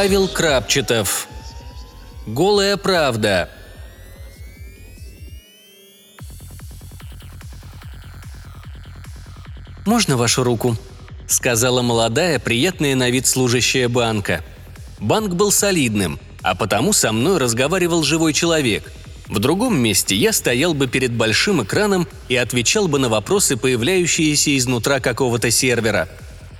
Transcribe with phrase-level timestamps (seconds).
[0.00, 1.26] Павел Крапчетов.
[2.24, 3.50] Голая правда.
[9.84, 10.76] «Можно вашу руку?»–
[11.26, 14.44] сказала молодая, приятная на вид служащая банка.
[15.00, 18.92] Банк был солидным, а потому со мной разговаривал живой человек.
[19.26, 24.56] В другом месте я стоял бы перед большим экраном и отвечал бы на вопросы, появляющиеся
[24.56, 26.08] изнутра какого-то сервера.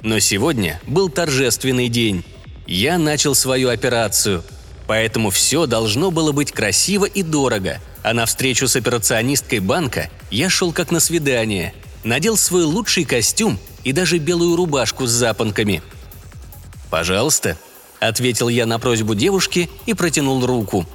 [0.02, 2.24] Но сегодня был торжественный день.
[2.68, 4.44] Я начал свою операцию.
[4.86, 7.80] Поэтому все должно было быть красиво и дорого.
[8.02, 11.72] А на встречу с операционисткой банка я шел как на свидание.
[12.04, 15.82] Надел свой лучший костюм и даже белую рубашку с запонками.
[16.90, 17.56] «Пожалуйста»,—
[18.00, 20.86] ответил я на просьбу девушки и протянул руку.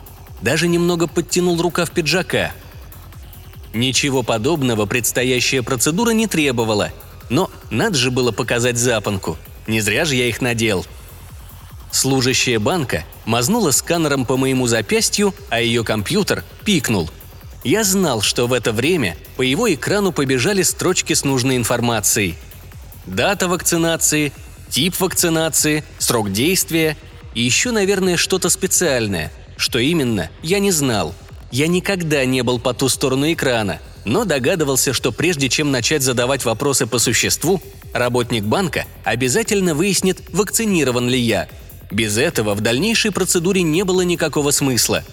[0.41, 2.51] Даже немного подтянул рукав пиджака.
[3.73, 6.91] Ничего подобного предстоящая процедура не требовала,
[7.29, 9.37] но надо же было показать запонку.
[9.65, 10.85] Не зря же я их надел.
[11.93, 17.11] Служащая банка мазнула сканером по моему запястью, а ее компьютер пикнул.
[17.63, 22.33] Я знал, что в это время по его экрану побежали строчки с нужной информацией.
[23.05, 24.33] Дата вакцинации,
[24.69, 26.97] тип вакцинации, срок действия
[27.35, 29.31] и еще, наверное, что-то специальное.
[29.55, 31.13] Что именно, я не знал.
[31.51, 36.43] Я никогда не был по ту сторону экрана, но догадывался, что прежде чем начать задавать
[36.43, 37.61] вопросы по существу,
[37.93, 41.47] работник банка обязательно выяснит, вакцинирован ли я–
[41.93, 45.03] без этого в дальнейшей процедуре не было никакого смысла.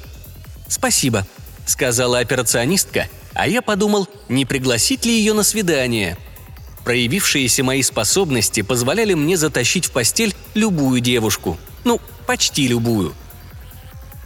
[0.69, 1.27] «Спасибо»,—
[1.67, 6.17] сказала операционистка, а я подумал, не пригласить ли ее на свидание.
[6.85, 11.59] Проявившиеся мои способности позволяли мне затащить в постель любую девушку.
[11.85, 13.15] Ну, почти любую.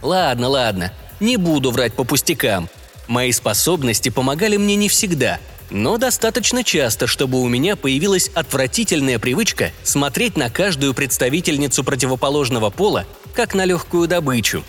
[0.01, 2.69] Ладно, ладно, не буду врать по пустякам.
[3.07, 5.39] Мои способности помогали мне не всегда—
[5.69, 13.05] но достаточно часто, чтобы у меня появилась отвратительная привычка смотреть на каждую представительницу противоположного пола
[13.33, 14.63] как на легкую добычу.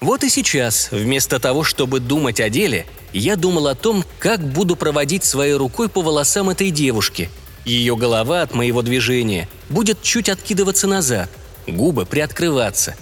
[0.00, 4.76] Вот и сейчас, вместо того, чтобы думать о деле, я думал о том, как буду
[4.76, 7.30] проводить своей рукой по волосам этой девушки.
[7.64, 11.28] Ее голова от моего движения будет чуть откидываться назад,
[11.66, 12.96] губы приоткрываться.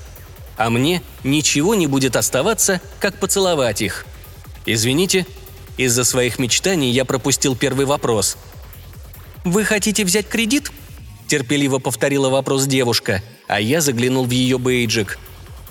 [0.57, 4.07] А мне ничего не будет оставаться, как поцеловать их.
[4.65, 5.27] Извините,
[5.76, 8.37] из-за своих мечтаний я пропустил первый вопрос.
[9.44, 10.70] «Вы хотите взять кредит?»–
[11.28, 15.19] терпеливо повторила вопрос девушка, а я заглянул в ее бейджик.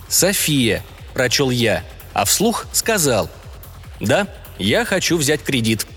[0.08, 0.84] «София»,–
[1.14, 1.84] прочел я,
[2.14, 3.30] а вслух сказал.
[4.00, 4.28] «Да,
[4.60, 5.88] я хочу взять кредит».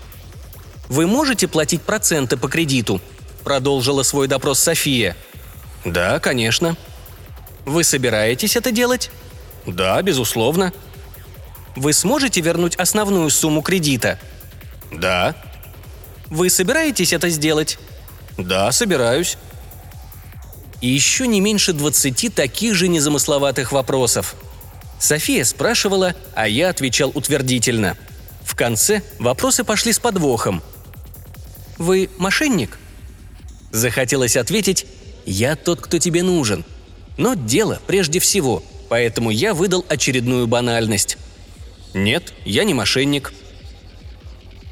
[0.87, 2.99] «Вы можете платить проценты по кредиту?»–
[3.43, 5.15] продолжила свой допрос София.
[5.85, 6.75] «Да, конечно».
[7.65, 9.11] «Вы собираетесь это делать?»
[9.67, 10.73] «Да, безусловно»,
[11.75, 14.19] вы сможете вернуть основную сумму кредита?
[14.91, 15.35] Да.
[16.27, 17.79] Вы собираетесь это сделать?
[18.37, 19.37] Да, собираюсь.
[20.81, 24.35] И еще не меньше 20 таких же незамысловатых вопросов.
[24.99, 27.97] София спрашивала, а я отвечал утвердительно.
[28.43, 30.61] В конце вопросы пошли с подвохом.
[31.77, 32.77] «Вы мошенник?»
[33.71, 34.85] Захотелось ответить
[35.25, 36.65] «Я тот, кто тебе нужен».
[37.17, 41.17] Но дело прежде всего, поэтому я выдал очередную банальность.
[41.93, 43.33] «Нет, я не мошенник».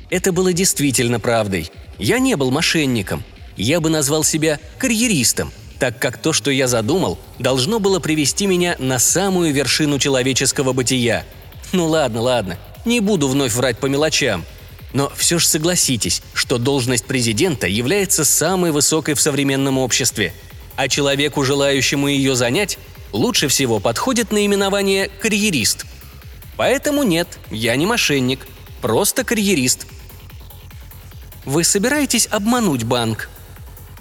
[0.10, 1.70] Это было действительно правдой.
[1.98, 3.24] Я не был мошенником.
[3.58, 8.76] Я бы назвал себя карьеристом, так как то, что я задумал, должно было привести меня
[8.80, 11.26] на самую вершину человеческого бытия.
[11.74, 14.46] Ну ладно, ладно, не буду вновь врать по мелочам.
[14.94, 20.34] Но все же согласитесь, что должность президента является самой высокой в современном обществе.
[20.76, 22.78] А человеку, желающему ее занять,
[23.12, 25.86] лучше всего подходит наименование «карьерист»,
[26.58, 28.48] Поэтому нет, я не мошенник,
[28.82, 29.86] просто карьерист.
[31.46, 33.30] Вы собираетесь обмануть банк?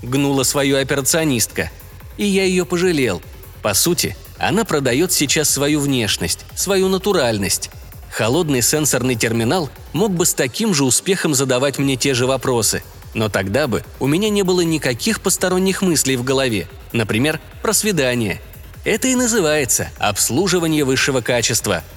[0.02, 1.70] Гнула свою операционистка.
[2.16, 3.22] И я ее пожалел.
[3.62, 7.70] По сути, она продает сейчас свою внешность, свою натуральность.
[8.10, 12.82] Холодный сенсорный терминал мог бы с таким же успехом задавать мне те же вопросы.
[13.12, 16.68] Но тогда бы у меня не было никаких посторонних мыслей в голове.
[16.92, 18.40] Например, про свидание.
[18.84, 21.84] Это и называется обслуживание высшего качества–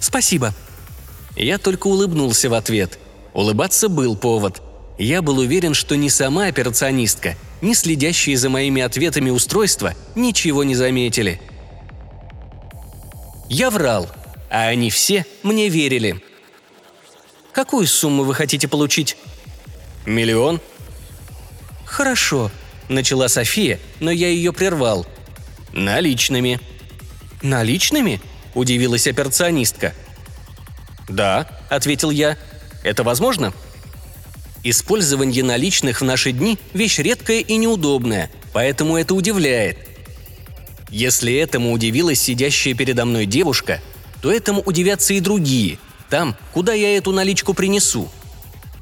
[0.00, 0.54] «Спасибо».
[1.36, 2.98] Я только улыбнулся в ответ.
[3.32, 4.60] Улыбаться был повод.
[4.98, 10.74] Я был уверен, что ни сама операционистка, ни следящие за моими ответами устройства ничего не
[10.74, 11.40] заметили.
[13.48, 14.08] Я врал,
[14.50, 16.20] а они все мне верили.
[17.52, 19.16] «Какую сумму вы хотите получить?»
[20.06, 20.60] «Миллион».
[21.84, 22.50] «Хорошо»,—
[22.88, 25.06] начала София, но я ее прервал.
[25.72, 26.60] «Наличными».
[27.42, 28.20] «Наличными?»–
[28.58, 29.94] удивилась операционистка.
[31.08, 32.36] «Да»,– ответил я.
[32.82, 33.52] «Это возможно?»
[34.64, 39.78] Использование наличных в наши дни– вещь редкая и неудобная, поэтому это удивляет.
[40.90, 43.80] Если этому удивилась сидящая передо мной девушка,
[44.20, 45.78] то этому удивятся и другие,
[46.10, 48.08] там, куда я эту наличку принесу.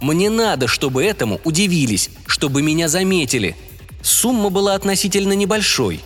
[0.01, 3.57] Мне надо, чтобы этому удивились, чтобы меня заметили.
[4.03, 6.01] Сумма была относительно небольшой.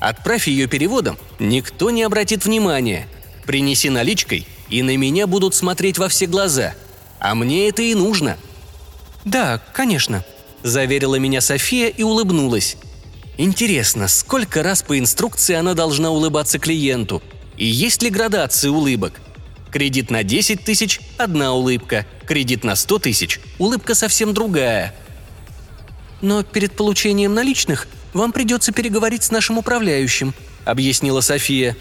[0.00, 3.08] Отправь ее переводом, никто не обратит внимания.
[3.44, 6.74] Принеси наличкой, и на меня будут смотреть во все глаза.
[7.18, 8.36] А мне это и нужно–
[9.28, 10.24] «Да, конечно»,–
[10.62, 12.78] заверила меня София и улыбнулась.
[13.36, 17.22] «Интересно, сколько раз по инструкции она должна улыбаться клиенту?
[17.58, 19.20] И есть ли градации улыбок?
[19.70, 24.94] Кредит на 10 тысяч– одна улыбка, кредит на 100 тысяч– улыбка совсем другая».
[26.22, 30.34] «Но перед получением наличных вам придется переговорить с нашим управляющим»,–
[30.64, 31.76] объяснила София.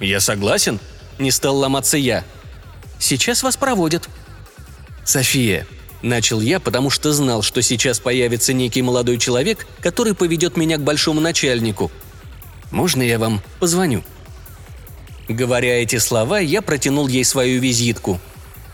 [0.00, 0.80] «Я согласен»,–
[1.18, 2.24] не стал ломаться я.
[2.98, 4.08] «Сейчас вас проводят».
[5.04, 5.66] «София,
[6.04, 10.82] Начал я, потому что знал, что сейчас появится некий молодой человек, который поведет меня к
[10.82, 11.90] большому начальнику.
[12.70, 14.04] «Можно я вам позвоню?»
[15.30, 18.20] Говоря эти слова, я протянул ей свою визитку.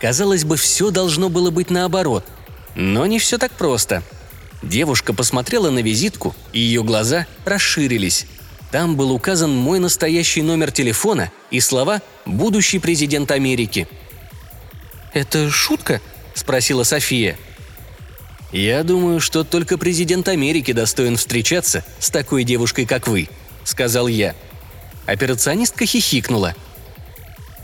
[0.01, 2.25] Казалось бы, все должно было быть наоборот.
[2.75, 4.03] Но не все так просто.
[4.61, 8.27] Девушка посмотрела на визитку, и ее глаза расширились.
[8.71, 13.87] Там был указан мой настоящий номер телефона и слова «Будущий президент Америки».
[15.13, 15.99] «Это шутка?»–
[16.35, 17.37] спросила София.
[18.51, 23.27] «Я думаю, что только президент Америки достоин встречаться с такой девушкой, как вы»,–
[23.63, 24.35] сказал я.
[25.05, 26.55] Операционистка хихикнула.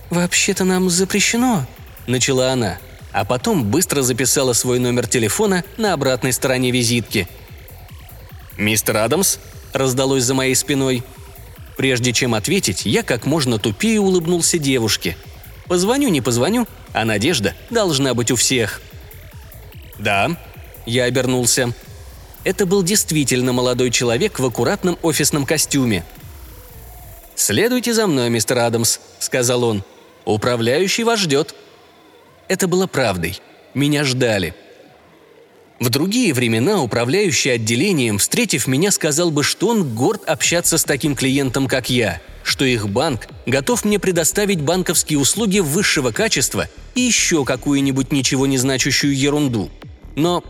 [0.10, 1.66] «Вообще-то нам запрещено»,–
[2.08, 2.80] начала она,
[3.18, 7.28] а потом быстро записала свой номер телефона на обратной стороне визитки.
[8.58, 9.40] «Мистер Адамс?»–
[9.74, 11.04] раздалось за моей спиной.
[11.78, 15.18] Прежде чем ответить, я как можно тупее улыбнулся девушке.
[15.66, 18.82] «Позвоню, не позвоню, а надежда должна быть у всех.
[19.98, 20.38] «Да»,–
[20.86, 21.74] я обернулся.
[22.44, 26.06] Это был действительно молодой человек в аккуратном офисном костюме.
[27.34, 29.84] «Следуйте за мной, мистер Адамс»,– сказал он.
[30.24, 31.56] «Управляющий вас ждет».
[32.48, 33.40] Это было правдой.
[33.74, 34.56] Меня ждали.
[35.80, 41.16] В другие времена управляющий отделением, встретив меня, сказал бы, что он горд общаться с таким
[41.16, 47.44] клиентом, как я– что их банк готов мне предоставить банковские услуги высшего качества и еще
[47.44, 49.70] какую-нибудь ничего не значащую ерунду.
[50.16, 50.44] Но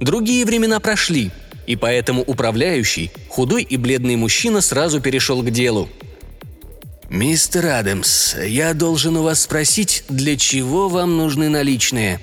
[0.00, 1.30] другие времена прошли,
[1.68, 5.88] и поэтому управляющий, худой и бледный мужчина сразу перешел к делу.
[7.10, 12.20] «Мистер Адамс, я должен у вас спросить, для чего вам нужны наличные?»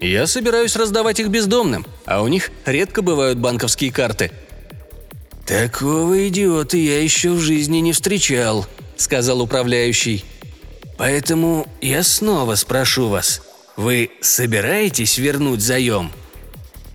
[0.00, 4.30] «Я собираюсь раздавать их бездомным, а у них редко бывают банковские карты»,
[5.46, 8.66] «Такого идиота я еще в жизни не встречал»,—
[8.96, 10.24] сказал управляющий.
[10.98, 13.42] «Поэтому я снова спрошу вас,
[13.76, 16.10] вы собираетесь вернуть заем?»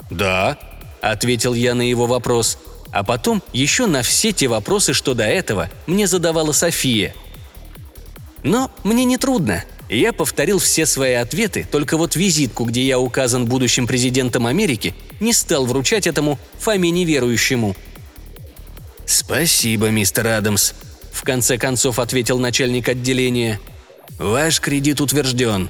[0.09, 0.59] «Да»,—
[1.01, 2.57] ответил я на его вопрос,
[2.91, 7.13] а потом еще на все те вопросы, что до этого мне задавала София.
[8.43, 9.63] Но мне не трудно.
[9.89, 15.33] Я повторил все свои ответы, только вот визитку, где я указан будущим президентом Америки, не
[15.33, 17.75] стал вручать этому Фоме неверующему—
[19.11, 20.71] «Спасибо, мистер Адамс»,–
[21.11, 23.59] в конце концов ответил начальник отделения.
[24.17, 25.69] «Ваш кредит утвержден».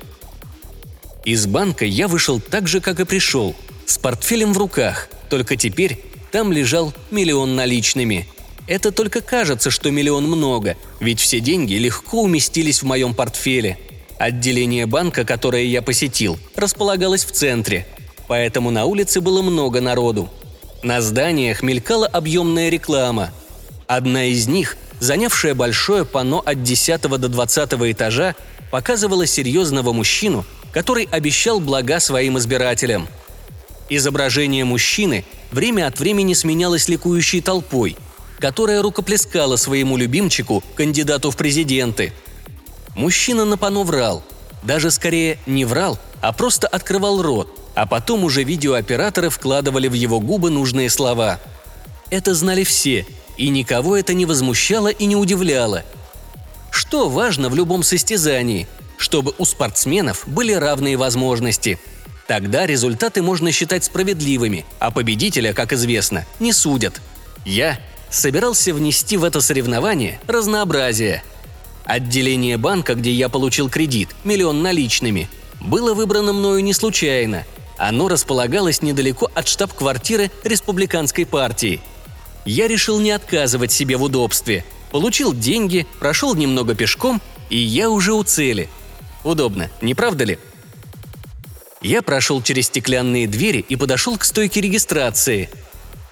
[1.26, 3.56] Из банка я вышел так же, как и пришел,
[3.88, 8.28] с портфелем в руках, только теперь там лежал миллион наличными.
[8.68, 13.78] Это только кажется, что миллион много, ведь все деньги легко уместились в моем портфеле.
[14.18, 17.88] Отделение банка, которое я посетил, располагалось в центре,
[18.28, 20.30] поэтому на улице было много народу–
[20.84, 23.30] на зданиях мелькала объемная реклама.
[23.86, 28.36] Одна из них, занявшая большое панно от 10 до 20 этажа,
[28.72, 33.08] показывала серьезного мужчину, который обещал блага своим избирателям.
[33.94, 37.98] Изображение мужчины время от времени сменялось ликующей толпой,
[38.40, 42.14] которая рукоплескала своему любимчику, кандидату в президенты.
[42.96, 44.24] Мужчина на панно врал.
[44.64, 50.22] Даже скорее не врал, а просто открывал рот, а потом уже видеооператоры вкладывали в его
[50.22, 51.42] губы нужные слова.
[52.10, 53.06] Это знали все,
[53.36, 55.84] и никого это не возмущало и не удивляло.
[56.70, 58.70] Что важно в любом состязании?
[58.96, 61.78] Чтобы у спортсменов были равные возможности.
[62.28, 67.02] Тогда результаты можно считать справедливыми, а победителя, как известно, не судят.
[67.46, 71.24] Я собирался внести в это соревнование разнообразие.
[71.84, 77.46] Отделение банка, где я получил кредит, миллион наличными, было выбрано мною не случайно–
[77.82, 81.82] оно располагалось недалеко от штаб-квартиры республиканской партии.
[82.46, 84.64] Я решил не отказывать себе в удобстве.
[84.92, 88.70] Получил деньги, прошел немного пешком, и я уже у цели.
[89.24, 90.38] Удобно, не правда ли?
[91.82, 95.50] Я прошел через стеклянные двери и подошел к стойке регистрации.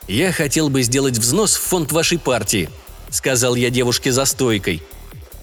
[0.08, 2.70] «Я хотел бы сделать взнос в фонд вашей партии»,—
[3.12, 4.82] сказал я девушке за стойкой.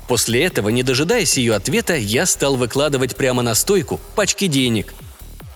[0.09, 4.95] После этого, не дожидаясь ее ответа, я стал выкладывать прямо на стойку пачки денег.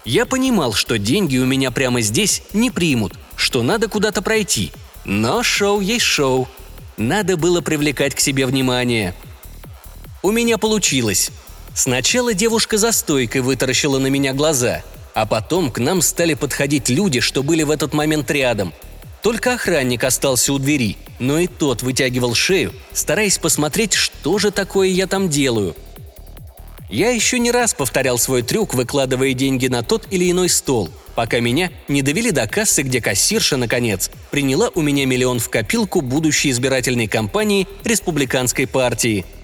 [0.05, 4.73] Я понимал, что деньги у меня прямо здесь не примут, что надо куда-то пройти.
[5.05, 6.49] Но шоу есть шоу.
[6.97, 9.15] Надо было привлекать к себе внимание.
[10.23, 11.31] У меня получилось.
[11.75, 14.83] Сначала девушка за стойкой вытаращила на меня глаза,
[15.15, 18.73] а потом к нам стали подходить люди, что были в этот момент рядом.
[19.23, 24.89] Только охранник остался у двери, но и тот вытягивал шею, стараясь посмотреть, что же такое
[24.89, 25.77] я там делаю.
[26.89, 31.39] Я еще не раз повторял свой трюк, выкладывая деньги на тот или иной стол, пока
[31.39, 36.51] меня не довели до кассы, где кассирша, наконец, приняла у меня миллион в копилку будущей
[36.51, 39.25] избирательной кампании республиканской партии–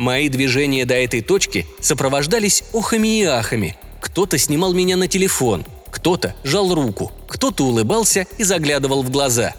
[0.00, 3.76] Мои движения до этой точки сопровождались охами и ахами.
[4.00, 9.52] Кто-то снимал меня на телефон, кто-то жал руку, кто-то улыбался и заглядывал в глаза.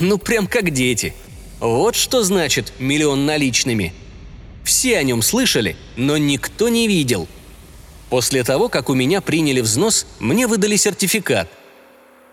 [0.00, 1.14] Ну, прям как дети.
[1.60, 3.94] Вот что значит миллион наличными.
[4.64, 7.28] Все о нем слышали, но никто не видел.
[8.10, 11.48] После того, как у меня приняли взнос, мне выдали сертификат.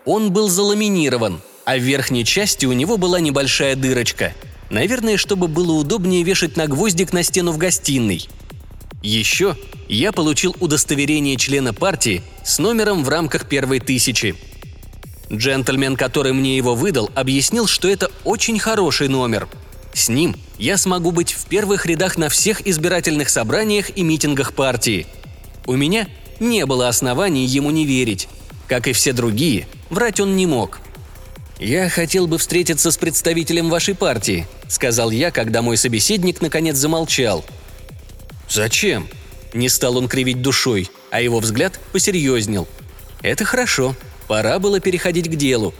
[0.04, 4.34] Он был заламинирован, а в верхней части у него была небольшая дырочка–
[4.74, 8.28] Наверное, чтобы было удобнее вешать на гвоздик на стену в гостиной.
[9.04, 9.56] Еще
[9.88, 14.34] я получил удостоверение члена партии с номером в рамках первой тысячи.
[15.32, 19.46] Джентльмен, который мне его выдал, объяснил, что это очень хороший номер.
[19.92, 25.06] С ним я смогу быть в первых рядах на всех избирательных собраниях и митингах партии.
[25.66, 26.08] У меня
[26.40, 28.26] не было оснований ему не верить.
[28.66, 30.80] Как и все другие, врать он не мог.
[31.58, 37.44] «Я хотел бы встретиться с представителем вашей партии»,— сказал я, когда мой собеседник наконец замолчал.
[38.48, 39.08] «Зачем?»
[39.52, 42.66] Не стал он кривить душой, а его взгляд посерьезнел.
[43.22, 43.94] «Это хорошо.
[44.26, 45.74] Пора было переходить к делу.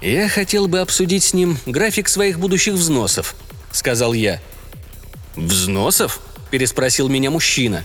[0.00, 3.36] «Я хотел бы обсудить с ним график своих будущих взносов»,—
[3.72, 4.40] сказал я.
[5.36, 7.84] «Взносов?»– переспросил меня мужчина.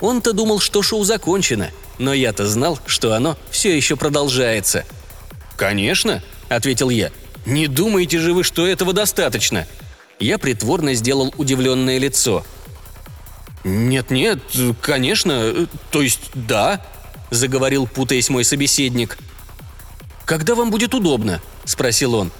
[0.00, 4.84] Он-то думал, что шоу закончено, но я-то знал, что оно все еще продолжается–
[5.60, 7.10] «Конечно»,— ответил я.
[7.44, 9.66] «Не думаете же вы, что этого достаточно?»
[10.18, 12.46] Я притворно сделал удивленное лицо.
[13.62, 14.40] «Нет-нет,
[14.80, 16.82] конечно, то есть да»,—
[17.30, 19.18] заговорил, путаясь мой собеседник.
[20.24, 22.32] «Когда вам будет удобно?»— спросил он.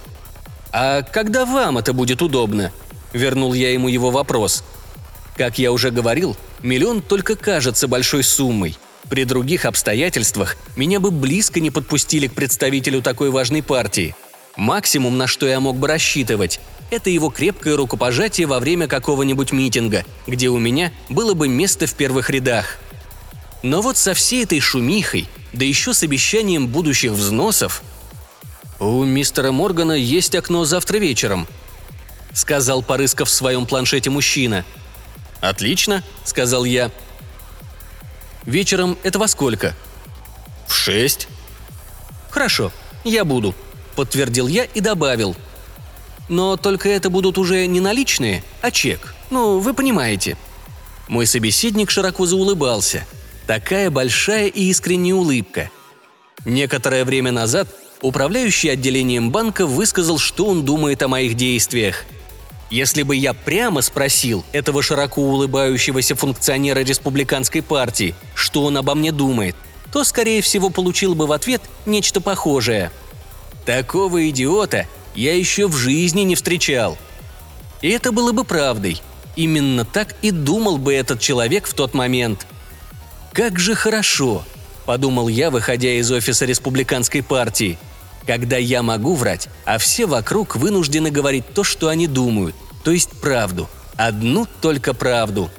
[0.72, 2.72] «А когда вам это будет удобно?»—
[3.12, 4.64] вернул я ему его вопрос.
[5.36, 8.78] Как я уже говорил, миллион только кажется большой суммой—
[9.09, 14.14] при других обстоятельствах меня бы близко не подпустили к представителю такой важной партии.
[14.57, 20.04] Максимум, на что я мог бы рассчитывать, это его крепкое рукопожатие во время какого-нибудь митинга,
[20.26, 22.78] где у меня было бы место в первых рядах.
[23.62, 27.83] Но вот со всей этой шумихой, да еще с обещанием будущих взносов...
[28.78, 31.47] «У мистера Моргана есть окно завтра вечером»,—
[32.33, 34.64] сказал, порыскав в своем планшете мужчина.
[35.42, 36.90] «Отлично»,— сказал я.
[38.44, 39.75] Вечером это во сколько?»
[40.66, 41.28] «В шесть».
[42.30, 42.73] «Хорошо,
[43.04, 43.54] я буду»,—
[43.97, 45.37] подтвердил я и добавил.
[46.28, 49.14] «Но только это будут уже не наличные, а чек.
[49.30, 50.37] Ну, вы понимаете».
[51.09, 53.04] Мой собеседник широко заулыбался.
[53.49, 55.70] Такая большая и искренняя улыбка.
[56.44, 57.68] Некоторое время назад
[58.00, 62.04] управляющий отделением банка высказал, что он думает о моих действиях–
[62.70, 69.10] если бы я прямо спросил этого широко улыбающегося функционера республиканской партии, что он обо мне
[69.10, 69.56] думает,
[69.92, 72.92] то, скорее всего, получил бы в ответ нечто похожее.
[73.66, 74.86] Такого идиота
[75.16, 76.96] я еще в жизни не встречал.
[77.82, 79.02] И это было бы правдой.
[79.34, 82.46] Именно так и думал бы этот человек в тот момент.
[83.32, 84.44] «Как же хорошо»,–
[84.86, 87.78] подумал я, выходя из офиса республиканской партии–
[88.26, 93.10] когда я могу врать, а все вокруг вынуждены говорить то, что они думают, то есть
[93.20, 93.68] правду.
[93.96, 95.50] Одну только правду.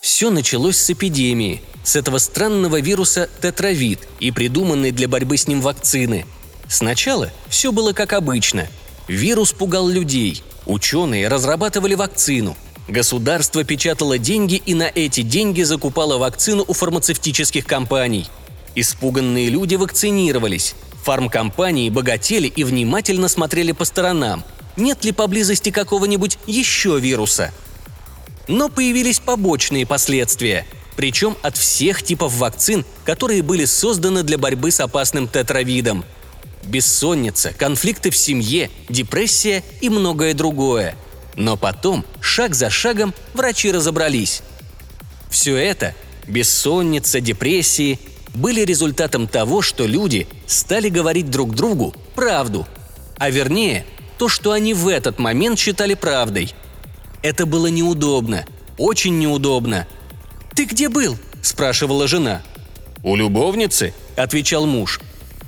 [0.00, 5.60] Все началось с эпидемии, с этого странного вируса тетравид и придуманной для борьбы с ним
[5.60, 6.26] вакцины.
[6.68, 8.66] Сначала все было как обычно.
[9.08, 12.56] Вирус пугал людей, ученые разрабатывали вакцину,
[12.88, 18.26] Государство печатало деньги и на эти деньги закупало вакцину у фармацевтических компаний.
[18.74, 20.74] Испуганные люди вакцинировались.
[21.02, 24.44] Фармкомпании богатели и внимательно смотрели по сторонам,
[24.76, 27.52] нет ли поблизости какого-нибудь еще вируса.
[28.48, 30.66] Но появились побочные последствия,
[30.96, 36.04] причем от всех типов вакцин, которые были созданы для борьбы с опасным тетравидом.
[36.64, 40.94] Бессонница, конфликты в семье, депрессия и многое другое.
[41.34, 44.42] Но потом, шаг за шагом, врачи разобрались.
[45.30, 45.94] Все это
[46.26, 47.98] бессонница, депрессии
[48.34, 52.66] были результатом того, что люди стали говорить друг другу правду,
[53.18, 53.84] а вернее,
[54.18, 56.54] то, что они в этот момент считали правдой.
[57.22, 58.44] Это было неудобно,
[58.78, 59.86] очень неудобно.
[60.54, 62.42] «Ты где был?»– спрашивала жена.
[63.02, 65.00] «У любовницы»,– отвечал муж.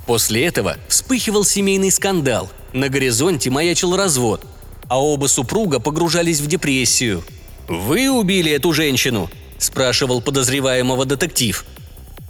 [0.07, 4.45] После этого вспыхивал семейный скандал, на горизонте маячил развод,
[4.89, 7.25] а оба супруга погружались в депрессию.
[7.69, 11.65] «Вы убили эту женщину?»– спрашивал подозреваемого детектив.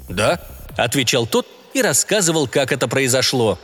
[0.09, 0.41] «Да»,–
[0.77, 3.59] отвечал тот и рассказывал, как это произошло.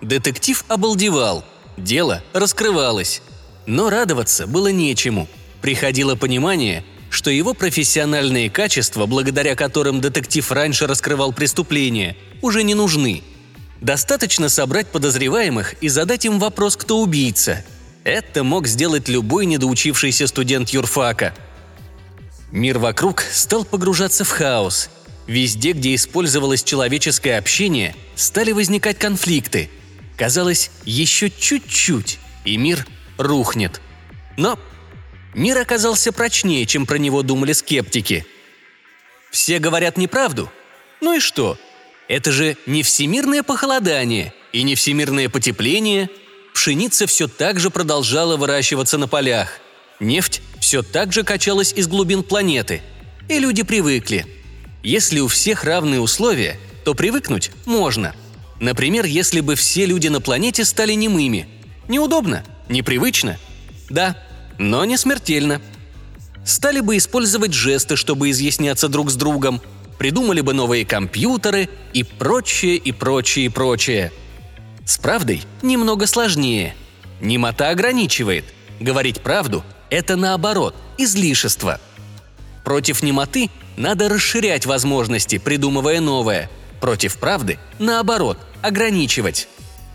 [0.00, 1.44] Детектив обалдевал.
[1.76, 3.22] Дело раскрывалось.
[3.66, 5.28] Но радоваться было нечему.
[5.60, 13.22] Приходило понимание, что его профессиональные качества, благодаря которым детектив раньше раскрывал преступления, уже не нужны.
[13.80, 17.64] Достаточно собрать подозреваемых и задать им вопрос, кто убийца.
[18.04, 21.34] Это мог сделать любой недоучившийся студент юрфака.
[22.50, 24.90] Мир вокруг стал погружаться в хаос.
[25.26, 29.70] Везде, где использовалось человеческое общение, стали возникать конфликты.
[30.16, 32.86] Казалось, еще чуть-чуть, и мир
[33.18, 33.80] рухнет.
[34.36, 34.58] Но
[35.34, 38.26] мир оказался прочнее, чем про него думали скептики.
[39.30, 40.50] Все говорят неправду?
[41.00, 41.58] Ну и что?
[42.08, 46.10] Это же не всемирное похолодание и не всемирное потепление.
[46.52, 49.60] Пшеница все так же продолжала выращиваться на полях.
[50.00, 52.82] Нефть все так же качалась из глубин планеты.
[53.28, 54.26] И люди привыкли.
[54.82, 58.14] Если у всех равные условия, то привыкнуть можно.
[58.60, 61.48] Например, если бы все люди на планете стали немыми.
[61.88, 63.38] Неудобно, непривычно.
[63.90, 64.16] Да,
[64.58, 65.60] но не смертельно.
[66.44, 69.60] Стали бы использовать жесты, чтобы изъясняться друг с другом,
[69.98, 74.12] придумали бы новые компьютеры и прочее, и прочее, и прочее.
[74.84, 76.74] С правдой немного сложнее.
[77.20, 78.44] Немота ограничивает.
[78.80, 81.80] Говорить правду– это наоборот, излишество.
[82.64, 86.50] Против немоты надо расширять возможности, придумывая новое.
[86.80, 89.48] Против правды– наоборот, ограничивать.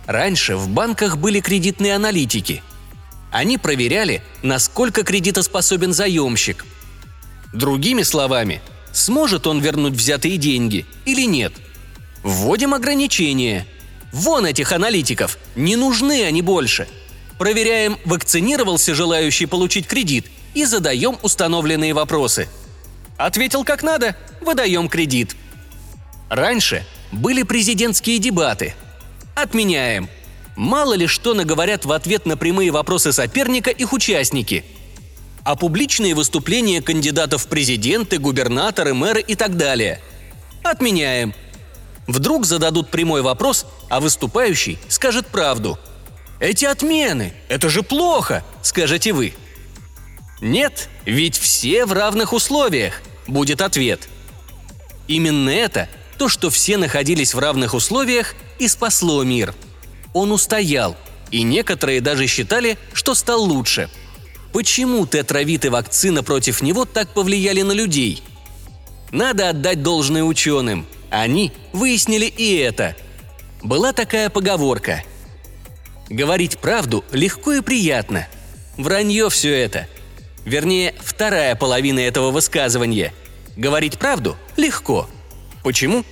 [0.05, 2.63] Раньше в банках были кредитные аналитики–
[3.31, 6.65] они проверяли, насколько кредитоспособен заемщик.
[7.53, 8.61] Другими словами,
[8.93, 11.53] сможет он вернуть взятые деньги или нет.
[12.23, 13.67] Вводим ограничения.
[14.11, 16.87] Вон этих аналитиков, не нужны они больше.
[17.37, 22.47] Проверяем, вакцинировался желающий получить кредит и задаем установленные вопросы.
[23.17, 25.35] Ответил как надо– выдаем кредит.
[26.29, 28.75] Раньше были президентские дебаты.
[29.35, 30.09] Отменяем–
[30.57, 34.65] Мало ли что наговорят в ответ на прямые вопросы соперника их участники.
[35.43, 40.01] А публичные выступления кандидатов в президенты, губернаторы, мэры и так далее.
[40.63, 41.35] Отменяем.
[42.07, 45.77] Вдруг зададут прямой вопрос, а выступающий скажет правду.
[46.39, 47.33] «Эти отмены!
[47.49, 49.33] Это же плохо!»– скажете вы.
[50.41, 54.07] «Нет, ведь все в равных условиях»,– будет ответ.
[55.07, 59.53] Именно это, то, что все находились в равных условиях, и спасло мир–
[60.17, 60.95] он устоял,
[61.29, 63.87] и некоторые даже считали, что стал лучше.
[64.51, 68.23] Почему тетравит вакцина против него так повлияли на людей?
[69.11, 70.87] Надо отдать должное ученым.
[71.11, 72.95] Они выяснили и это.
[73.61, 75.03] Была такая поговорка.
[76.09, 78.27] Говорить правду легко и приятно.
[78.77, 79.87] Вранье все это.
[80.47, 83.13] Вернее, вторая половина этого высказывания.
[83.57, 85.09] Говорить правду легко.
[85.61, 86.05] Почему?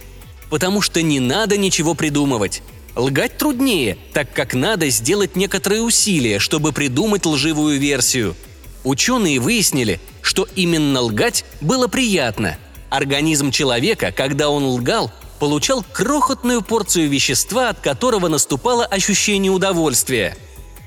[0.50, 2.62] Потому что не надо ничего придумывать.
[2.98, 8.36] Лгать труднее, так как надо сделать некоторые усилия, чтобы придумать лживую версию.
[8.84, 12.58] Ученые выяснили, что именно лгать было приятно.
[12.90, 20.36] Организм человека, когда он лгал, получал крохотную порцию вещества, от которого наступало ощущение удовольствия.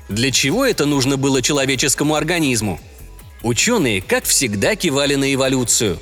[0.07, 2.79] Для чего это нужно было человеческому организму?
[3.43, 5.99] Ученые, как всегда, кивали на эволюцию.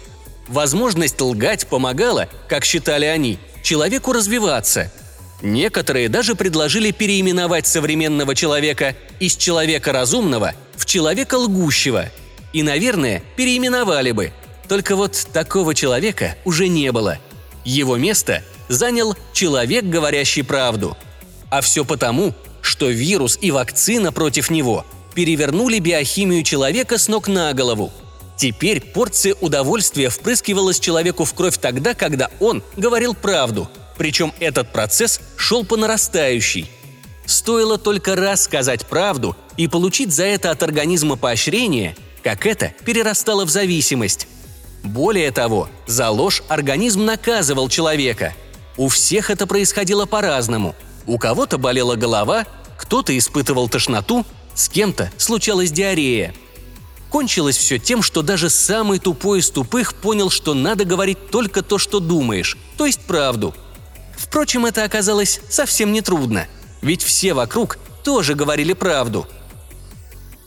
[0.47, 4.91] Возможность лгать помогала, как считали они, человеку развиваться–
[5.41, 12.09] Некоторые даже предложили переименовать современного человека из человека разумного в человека лгущего.
[12.53, 14.31] И, наверное, переименовали бы.
[14.67, 17.19] Только вот такого человека уже не было.
[17.63, 20.97] Его место занял человек, говорящий правду.
[21.49, 24.85] А все потому, что вирус и вакцина против него
[25.17, 27.91] перевернули биохимию человека с ног на голову.
[28.37, 35.19] Теперь порция удовольствия впрыскивалась человеку в кровь тогда, когда он говорил правду– причем этот процесс
[35.35, 36.69] шел по нарастающей.
[37.25, 43.43] Стоило только раз сказать правду и получить за это от организма поощрение, как это перерастало
[43.45, 44.27] в зависимость.
[44.83, 48.33] Более того, за ложь организм наказывал человека.
[48.77, 50.75] У всех это происходило по-разному.
[51.07, 52.45] У кого-то болела голова,
[52.77, 54.25] кто-то испытывал тошноту,
[54.57, 56.33] с кем-то случалась диарея.
[57.09, 61.77] Кончилось все тем, что даже самый тупой из тупых понял, что надо говорить только то,
[61.77, 63.55] что думаешь, то есть правду.
[64.17, 66.47] Впрочем, это оказалось совсем нетрудно,
[66.81, 69.27] ведь все вокруг тоже говорили правду.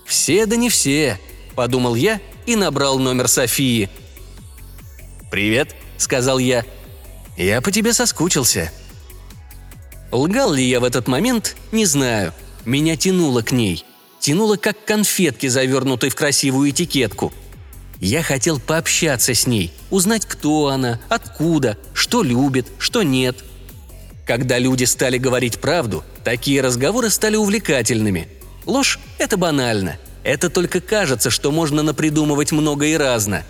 [0.04, 1.18] «Все да не все»,–
[1.54, 3.88] подумал я и набрал номер Софии.
[5.30, 6.64] «Привет»,– сказал я.
[7.36, 8.72] «Я по тебе соскучился».
[10.10, 12.34] Лгал ли я в этот момент, не знаю.
[12.64, 13.84] Меня тянуло к ней–
[14.20, 17.32] тянуло как конфетки, завернутой в красивую этикетку.
[17.98, 23.44] Я хотел пообщаться с ней, узнать, кто она, откуда, что любит, что нет.
[24.26, 28.28] Когда люди стали говорить правду, такие разговоры стали увлекательными.
[28.64, 29.98] Ложь– это банально.
[30.22, 33.42] Это только кажется, что можно напридумывать много и разно.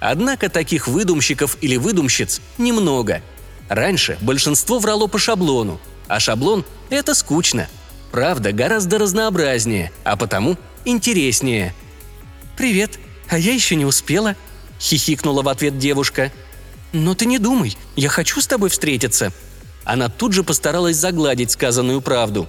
[0.00, 3.22] Однако таких выдумщиков или выдумщиц немного.
[3.68, 7.68] Раньше большинство врало по шаблону, а шаблон– это скучно–
[8.12, 11.74] Правда гораздо разнообразнее, а потому интереснее.
[12.58, 12.98] «Привет,
[13.28, 14.36] а я еще не успела»,–
[14.78, 16.30] хихикнула в ответ девушка.
[16.92, 19.32] «Но ты не думай, я хочу с тобой встретиться».
[19.84, 22.46] Она тут же постаралась загладить сказанную правду.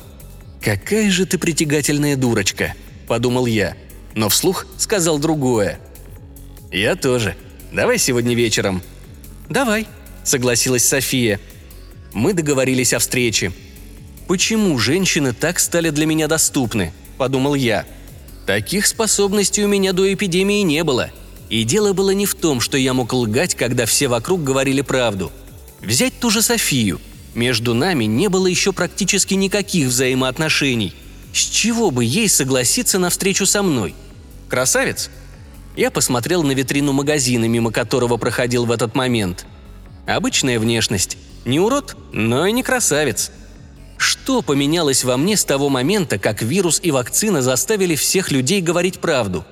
[0.62, 2.76] «Какая же ты притягательная дурочка»,–
[3.08, 3.76] подумал я,
[4.16, 5.80] но вслух сказал другое.
[6.72, 7.36] «Я тоже.
[7.72, 8.84] Давай сегодня вечером».
[9.50, 9.88] «Давай»,–
[10.24, 11.40] согласилась София.
[12.12, 13.54] Мы договорились о встрече–
[14.34, 16.92] Почему женщины так стали для меня доступны?
[17.20, 17.86] Подумал я.
[18.48, 21.12] Таких способностей у меня до эпидемии не было.
[21.52, 25.32] И дело было не в том, что я мог лгать, когда все вокруг говорили правду.
[25.82, 27.00] Взять ту же Софию.
[27.36, 30.96] Между нами не было еще практически никаких взаимоотношений.
[31.32, 33.94] С чего бы ей согласиться на встречу со мной?
[34.50, 35.12] Красавец?
[35.76, 39.46] Я посмотрел на витрину магазина, мимо которого проходил в этот момент.
[40.08, 41.20] Обычная внешность.
[41.46, 43.30] Не урод, но и не красавец–
[44.04, 49.00] что поменялось во мне с того момента, как вирус и вакцина заставили всех людей говорить
[49.00, 49.46] правду?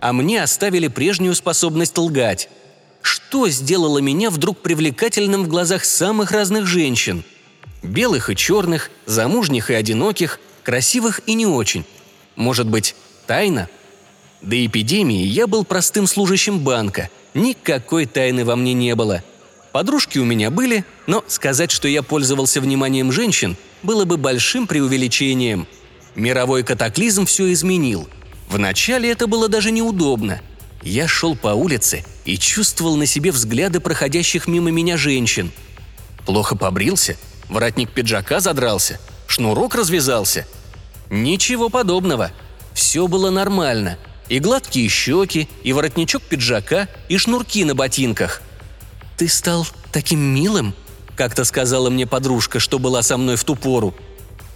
[0.00, 2.48] А мне оставили прежнюю способность лгать.
[3.02, 7.24] Что сделало меня вдруг привлекательным в глазах самых разных женщин?
[7.82, 11.84] Белых и черных, замужних и одиноких, красивых и не очень.
[12.36, 13.68] Может быть, тайна?
[14.40, 17.10] До эпидемии я был простым служащим банка.
[17.34, 19.22] Никакой тайны во мне не было.
[19.72, 25.66] Подружки у меня были, но сказать, что я пользовался вниманием женщин– было бы большим преувеличением.
[26.14, 28.08] Мировой катаклизм все изменил.
[28.48, 30.40] Вначале это было даже неудобно.
[30.82, 35.52] Я шел по улице и чувствовал на себе взгляды проходящих мимо меня женщин.
[36.26, 37.16] Плохо побрился,
[37.48, 40.46] воротник пиджака задрался, шнурок развязался.
[41.10, 42.32] Ничего подобного.
[42.72, 43.98] Все было нормально.
[44.28, 48.42] И гладкие щеки, и воротничок пиджака, и шнурки на ботинках.
[49.20, 50.72] «Ты стал таким милым»,
[51.14, 53.94] как-то сказала мне подружка, что была со мной в ту пору.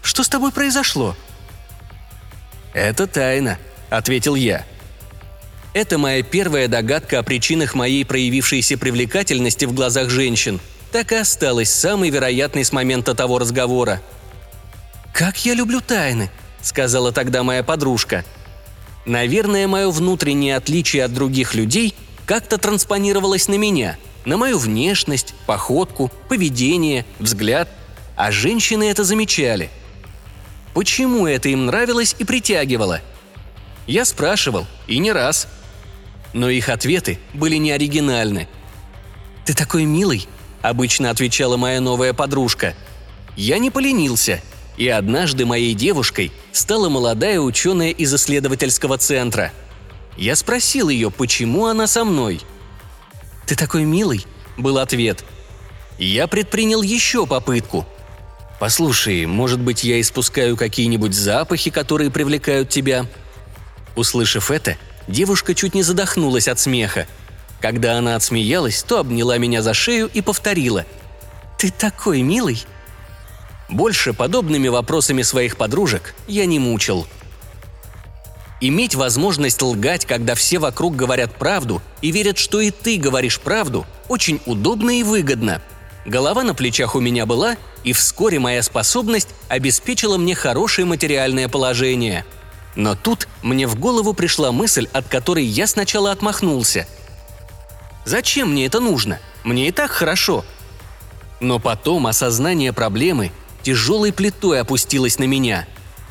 [0.00, 1.14] Что с тобой произошло?»
[2.72, 3.59] «Это тайна»,—
[3.90, 4.64] ответил я.
[5.74, 10.61] Это моя первая догадка о причинах моей проявившейся привлекательности в глазах женщин.
[10.92, 14.00] Так и осталась самой вероятной с момента того разговора.
[15.12, 16.31] «Как я люблю тайны»,—
[16.62, 18.24] сказала тогда моя подружка.
[19.05, 26.11] Наверное, мое внутреннее отличие от других людей как-то транспонировалось на меня— на мою внешность, походку,
[26.29, 27.69] поведение, взгляд,
[28.17, 29.71] а женщины это замечали.
[30.73, 33.01] Почему это им нравилось и притягивало?
[33.87, 35.47] Я спрашивал, и не раз.
[36.33, 38.49] Но их ответы были не оригинальны.
[39.45, 40.27] «Ты такой милый»,—
[40.63, 42.75] обычно отвечала моя новая подружка.
[43.37, 44.41] Я не поленился,
[44.77, 49.53] и однажды моей девушкой стала молодая ученая из исследовательского центра.
[50.17, 52.41] Я спросил ее, почему она со мной—
[53.47, 54.27] «Ты такой милый»,—
[54.57, 55.25] был ответ.
[55.99, 57.87] Я предпринял еще попытку.
[58.59, 63.07] «Послушай, может быть, я испускаю какие-нибудь запахи, которые привлекают тебя?»
[63.97, 64.77] Услышав это,
[65.07, 67.07] девушка чуть не задохнулась от смеха.
[67.61, 70.85] Когда она отсмеялась, то обняла меня за шею и повторила.
[71.59, 72.65] «Ты такой милый!»
[73.69, 77.07] Больше подобными вопросами своих подружек я не мучил–
[78.61, 83.85] Иметь возможность лгать, когда все вокруг говорят правду и верят, что и ты говоришь правду,
[84.09, 85.61] очень удобно и выгодно.
[86.07, 92.25] Голова на плечах у меня была, и вскоре моя способность обеспечила мне хорошее материальное положение.
[92.77, 96.87] Но тут мне в голову пришла мысль, от которой я сначала отмахнулся.
[98.05, 99.19] Зачем мне это нужно?
[99.45, 100.45] Мне и так хорошо.
[101.40, 105.67] Но потом осознание проблемы тяжелой плитой опустилось на меня.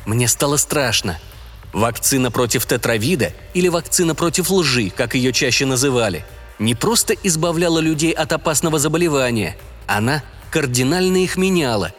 [0.06, 1.18] Мне стало страшно–
[1.74, 6.24] Вакцина против тетравида или вакцина против лжи, как ее чаще называли,
[6.60, 9.56] не просто избавляла людей от опасного заболевания,
[9.88, 11.92] она кардинально их меняла.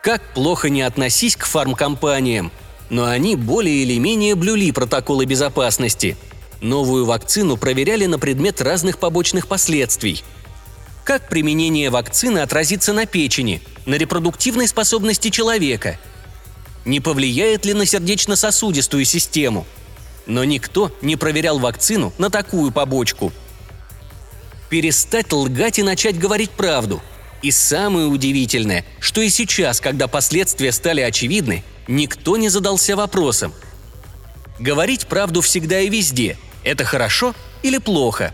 [0.00, 2.52] Как плохо не относись к фармкомпаниям,
[2.88, 6.16] но они более или менее блюли протоколы безопасности.
[6.60, 10.22] Новую вакцину проверяли на предмет разных побочных последствий.
[11.02, 15.98] Как применение вакцины отразится на печени, на репродуктивной способности человека?
[16.84, 19.66] Не повлияет ли на сердечно-сосудистую систему?
[20.26, 23.32] Но никто не проверял вакцину на такую побочку.
[24.68, 27.02] Перестать лгать и начать говорить правду–
[27.44, 33.52] и самое удивительное, что и сейчас, когда последствия стали очевидны, никто не задался вопросом.
[34.58, 38.32] Говорить правду всегда и везде– это хорошо или плохо?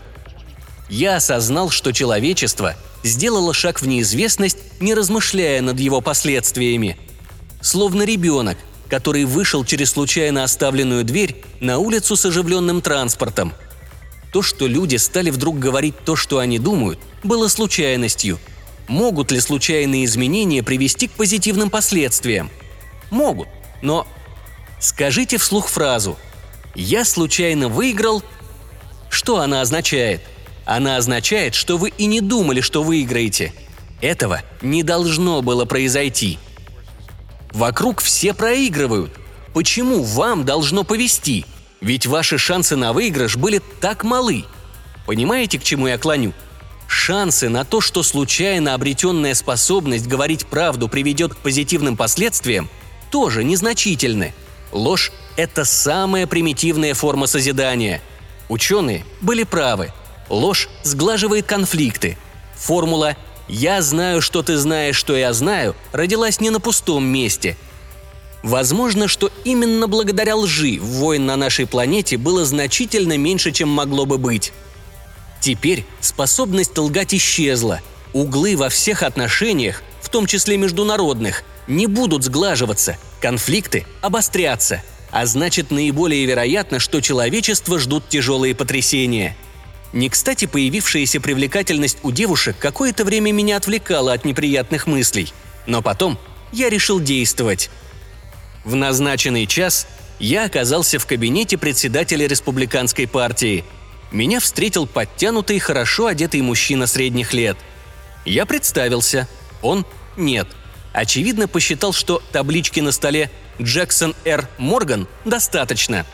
[0.89, 6.97] Я осознал, что человечество сделало шаг в неизвестность, не размышляя над его последствиями.
[7.61, 8.57] Словно ребенок,
[8.89, 13.53] который вышел через случайно оставленную дверь на улицу с оживленным транспортом.
[14.33, 18.39] То, что люди стали вдруг говорить то, что они думают, было случайностью–
[18.91, 22.49] Могут ли случайные изменения привести к позитивным последствиям?
[23.09, 23.47] Могут,
[23.81, 24.05] но
[24.81, 26.17] скажите вслух фразу
[26.75, 28.21] «Я случайно выиграл».
[29.09, 30.21] Что она означает?
[30.65, 33.53] Она означает, что вы и не думали, что выиграете.
[34.01, 36.37] Этого не должно было произойти.
[37.53, 39.11] Вокруг все проигрывают.
[39.53, 41.45] Почему вам должно повести?
[41.81, 44.45] Ведь ваши шансы на выигрыш были так малы.
[45.05, 46.33] Понимаете, к чему я клоню?
[46.87, 52.69] Шансы на то, что случайно обретенная способность говорить правду приведет к позитивным последствиям,
[53.09, 54.33] тоже незначительны.
[54.71, 58.01] Ложь– это самая примитивная форма созидания.
[58.49, 59.91] Ученые были правы.
[60.29, 62.17] Ложь сглаживает конфликты.
[62.55, 63.17] Формула
[63.51, 67.57] «я знаю, что ты знаешь, что я знаю» родилась не на пустом месте.
[68.43, 74.17] Возможно, что именно благодаря лжи войн на нашей планете было значительно меньше, чем могло бы
[74.17, 74.53] быть.
[75.41, 77.81] Теперь способность лгать исчезла.
[78.13, 85.71] Углы во всех отношениях, в том числе международных, не будут сглаживаться, конфликты обострятся, а значит
[85.71, 89.35] наиболее вероятно, что человечество ждут тяжелые потрясения.
[89.93, 95.33] Не кстати появившаяся привлекательность у девушек какое-то время меня отвлекала от неприятных мыслей,
[95.67, 96.17] но потом
[96.51, 97.69] я решил действовать.
[98.63, 99.87] В назначенный час
[100.19, 103.63] я оказался в кабинете председателя республиканской партии–
[104.11, 107.57] меня встретил подтянутый, хорошо одетый мужчина средних лет.
[108.25, 109.27] Я представился.
[109.61, 109.85] Он–
[110.17, 110.47] нет.
[110.91, 114.49] Очевидно, посчитал, что таблички на столе «Джексон Р.
[114.57, 116.05] Морган» достаточно.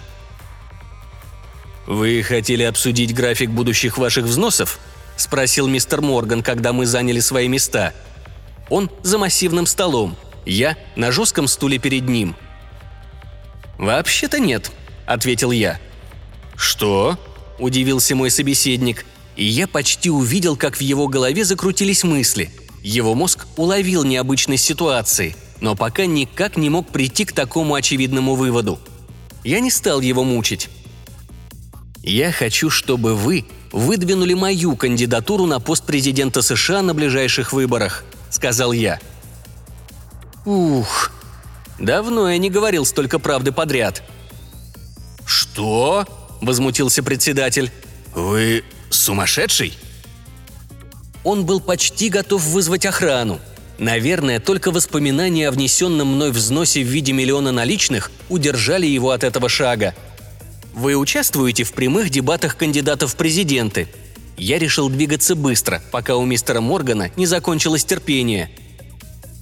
[1.87, 4.77] «Вы хотели обсудить график будущих ваших взносов?»–
[5.15, 7.93] спросил мистер Морган, когда мы заняли свои места.
[8.69, 12.35] Он за массивным столом, я на жестком стуле перед ним.
[13.77, 14.69] «Вообще-то нет»,–
[15.05, 15.79] ответил я.
[16.57, 17.17] «Что?»–
[17.57, 19.05] удивился мой собеседник,
[19.37, 22.51] и я почти увидел, как в его голове закрутились мысли.
[22.83, 28.77] Его мозг уловил необычность ситуации, но пока никак не мог прийти к такому очевидному выводу.
[29.45, 30.69] Я не стал его мучить.
[32.07, 38.71] «Я хочу, чтобы вы выдвинули мою кандидатуру на пост президента США на ближайших выборах»,– сказал
[38.71, 39.01] я.
[40.45, 41.11] «Ух,
[41.77, 44.03] давно я не говорил столько правды подряд».
[45.25, 46.05] «Что?»–
[46.41, 47.73] возмутился председатель.
[48.15, 49.77] «Вы сумасшедший?»
[51.25, 53.41] Он был почти готов вызвать охрану.
[53.79, 59.49] Наверное, только воспоминания о внесенном мной взносе в виде миллиона наличных удержали его от этого
[59.49, 59.93] шага.
[60.77, 63.87] Вы участвуете в прямых дебатах кандидатов в президенты.
[64.37, 68.51] Я решил двигаться быстро, пока у мистера Моргана не закончилось терпение.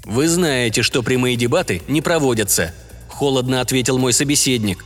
[0.06, 2.74] «Вы знаете, что прямые дебаты не проводятся»,–
[3.10, 4.86] холодно ответил мой собеседник.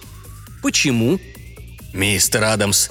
[0.63, 1.19] «Почему?»
[1.93, 2.89] «Мистер Адамс».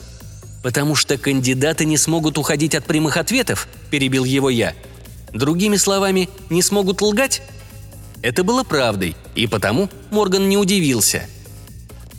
[0.63, 4.75] «Потому что кандидаты не смогут уходить от прямых ответов»,– перебил его я.
[5.33, 7.43] «Другими словами, не смогут лгать?»
[8.23, 11.27] Это было правдой, и потому Морган не удивился.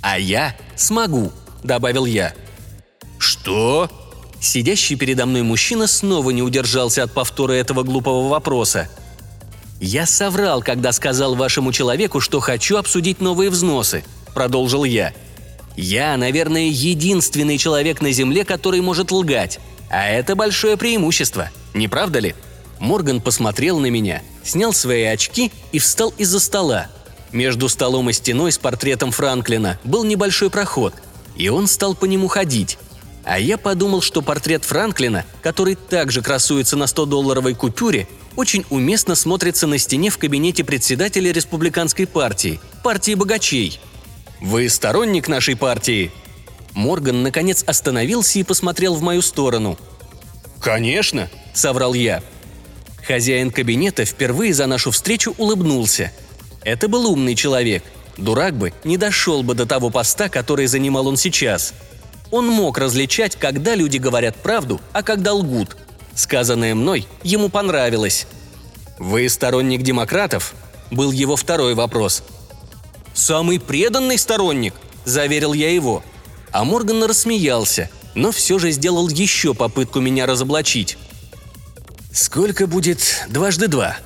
[0.01, 1.31] «А я смогу»,–
[1.63, 2.33] добавил я.
[3.17, 3.89] «Что?»
[4.41, 8.89] Сидящий передо мной мужчина снова не удержался от повтора этого глупого вопроса.
[9.81, 15.13] «Я соврал, когда сказал вашему человеку, что хочу обсудить новые взносы»,– продолжил я–
[15.81, 19.59] я, наверное, единственный человек на Земле, который может лгать.
[19.89, 22.35] А это большое преимущество, не правда ли?
[22.79, 26.87] Морган посмотрел на меня, снял свои очки и встал из-за стола.
[27.31, 30.93] Между столом и стеной с портретом Франклина был небольшой проход,
[31.35, 32.77] и он стал по нему ходить.
[33.23, 39.67] А я подумал, что портрет Франклина, который также красуется на 100-долларовой купюре, очень уместно смотрится
[39.67, 43.79] на стене в кабинете председателя республиканской партии, партии богачей–
[44.41, 46.11] «Вы сторонник нашей партии?»
[46.73, 49.77] Морган, наконец, остановился и посмотрел в мою сторону.
[50.61, 52.23] «Конечно»,— соврал я.
[53.05, 56.11] Хозяин кабинета впервые за нашу встречу улыбнулся.
[56.63, 57.83] Это был умный человек.
[58.17, 61.73] Дурак бы не дошел бы до того поста, который занимал он сейчас.
[62.31, 65.77] Он мог различать, когда люди говорят правду, а когда лгут.
[66.15, 68.27] Сказанное мной ему понравилось.
[68.97, 70.53] «Вы сторонник демократов?»–
[70.91, 72.23] был его второй вопрос.
[73.13, 74.73] «Самый преданный сторонник»,–
[75.05, 76.03] заверил я его.
[76.51, 80.97] А Морган рассмеялся, но все же сделал еще попытку меня разоблачить.
[82.11, 83.97] «Сколько будет дважды два?»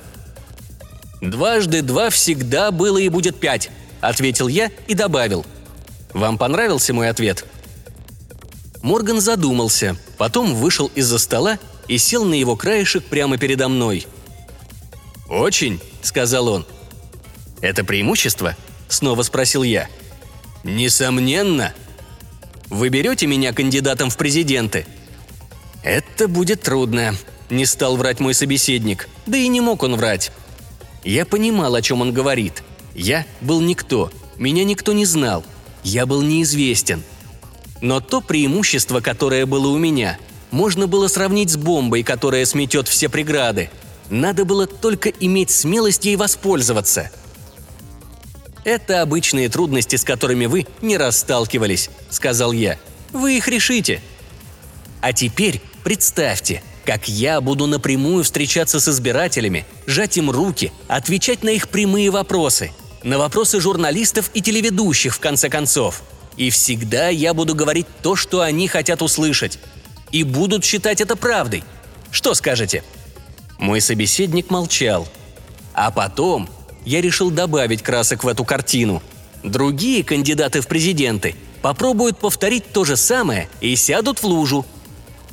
[1.24, 3.70] «Дважды два всегда было и будет пять»,–
[4.02, 5.46] ответил я и добавил.
[6.12, 7.46] «Вам понравился мой ответ?»
[8.82, 11.58] Морган задумался, потом вышел из-за стола
[11.88, 14.06] и сел на его краешек прямо передо мной.
[15.30, 16.66] «Очень»,— сказал он.
[17.62, 18.54] «Это преимущество?»—
[18.88, 19.88] снова спросил я.
[20.62, 21.72] «Несомненно»,
[22.68, 24.84] вы берете меня кандидатом в президенты?»
[25.82, 27.14] «Это будет трудно»,–
[27.50, 29.08] не стал врать мой собеседник.
[29.24, 30.30] Да и не мог он врать.
[31.04, 32.62] Я понимал, о чем он говорит.
[32.94, 35.44] Я был никто, меня никто не знал,
[35.82, 37.02] я был неизвестен.
[37.80, 40.18] Но то преимущество, которое было у меня,
[40.50, 43.70] можно было сравнить с бомбой, которая сметет все преграды.
[44.10, 47.10] Надо было только иметь смелость ей воспользоваться–
[48.64, 52.78] это обычные трудности, с которыми вы не расталкивались»,— сказал я.
[53.12, 54.00] «Вы их решите».
[55.02, 61.50] А теперь представьте, как я буду напрямую встречаться с избирателями, жать им руки, отвечать на
[61.50, 66.02] их прямые вопросы, на вопросы журналистов и телеведущих, в конце концов.
[66.36, 69.58] И всегда я буду говорить то, что они хотят услышать.
[70.10, 71.64] И будут считать это правдой.
[72.10, 72.84] Что скажете?»
[73.58, 75.08] Мой собеседник молчал.
[75.72, 76.48] А потом
[76.84, 79.02] я решил добавить красок в эту картину.
[79.42, 84.66] Другие кандидаты в президенты попробуют повторить то же самое и сядут в лужу.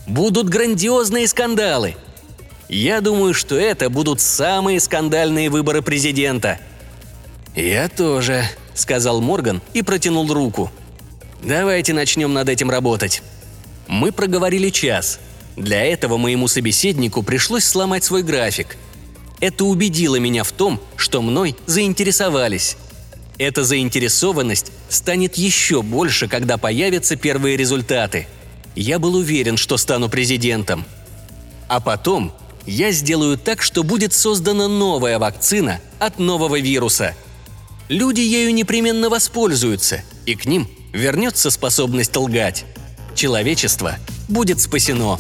[0.08, 1.96] Будут грандиозные скандалы.
[2.70, 6.60] Я думаю, что это будут самые скандальные выборы президента.
[7.56, 10.72] «Я тоже»,— сказал Морган и протянул руку.
[11.44, 13.22] «Давайте начнем над этим работать».
[13.88, 15.20] Мы проговорили час.
[15.58, 18.78] Для этого моему собеседнику пришлось сломать свой график—
[19.42, 22.78] это убедило меня в том, что мной заинтересовались.
[23.40, 28.28] Эта заинтересованность станет еще больше, когда появятся первые результаты.
[28.76, 30.86] Я был уверен, что стану президентом.
[31.68, 32.34] А потом
[32.66, 37.16] я сделаю так, что будет создана новая вакцина от нового вируса.
[37.90, 42.66] Люди ею непременно воспользуются, и к ним вернется способность лгать.
[43.16, 43.98] Человечество
[44.30, 45.20] будет спасено.